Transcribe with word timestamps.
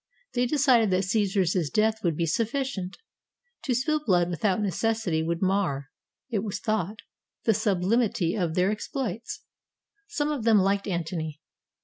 They 0.33 0.47
decided 0.47 0.89
that 0.89 1.03
Caesar's 1.05 1.69
death 1.69 2.03
would 2.03 2.17
be 2.17 2.25
suffi 2.25 2.61
cient. 2.61 2.95
To 3.65 3.75
spill 3.75 4.03
blood 4.03 4.31
without 4.31 4.59
necessity 4.59 5.21
would 5.21 5.43
mar, 5.43 5.91
it 6.31 6.39
was 6.39 6.57
thought, 6.57 7.03
the 7.43 7.53
sublimity 7.53 8.33
of 8.35 8.55
their 8.55 8.71
exploits. 8.71 9.41
Some 10.07 10.31
of 10.31 10.43
them 10.43 10.57
liked 10.57 10.87
Antony. 10.87 11.39